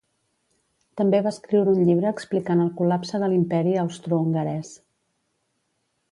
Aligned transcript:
També 1.01 1.17
va 1.25 1.33
escriure 1.35 1.73
un 1.73 1.83
llibre 1.89 2.09
explicant 2.17 2.63
el 2.63 2.71
col·lapse 2.79 3.19
de 3.25 3.29
l'Imperi 3.33 3.75
Austrohongarès. 3.83 4.73